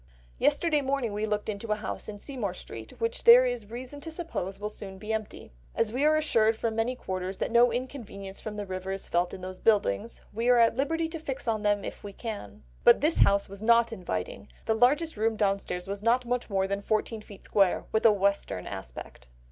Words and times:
"Yesterday 0.39 0.81
morning 0.81 1.13
we 1.13 1.27
looked 1.27 1.47
into 1.47 1.71
a 1.71 1.75
house 1.75 2.09
in 2.09 2.17
Seymour 2.17 2.55
Street 2.55 2.99
which 2.99 3.23
there 3.23 3.45
is 3.45 3.69
reason 3.69 4.01
to 4.01 4.09
suppose 4.09 4.59
will 4.59 4.67
soon 4.71 4.97
be 4.97 5.13
empty; 5.13 5.51
as 5.75 5.93
we 5.93 6.03
are 6.05 6.17
assured 6.17 6.57
from 6.57 6.75
many 6.75 6.95
quarters 6.95 7.37
that 7.37 7.51
no 7.51 7.71
inconvenience 7.71 8.39
from 8.39 8.55
the 8.57 8.65
river 8.65 8.91
is 8.91 9.07
felt 9.07 9.31
in 9.31 9.41
those 9.41 9.59
buildings, 9.59 10.19
we 10.33 10.49
are 10.49 10.57
at 10.57 10.75
liberty 10.75 11.07
to 11.09 11.19
fix 11.19 11.47
on 11.47 11.61
them 11.61 11.85
if 11.85 12.03
we 12.03 12.13
can. 12.13 12.63
But 12.83 13.01
this 13.01 13.19
house 13.19 13.47
was 13.47 13.61
not 13.61 13.93
inviting; 13.93 14.47
the 14.65 14.73
largest 14.73 15.17
room 15.17 15.35
downstairs 15.35 15.87
was 15.87 16.01
not 16.01 16.25
much 16.25 16.49
more 16.49 16.65
than 16.65 16.81
fourteen 16.81 17.21
feet 17.21 17.43
square, 17.43 17.85
with 17.91 18.03
a 18.03 18.11
western 18.11 18.65
aspect." 18.65 19.27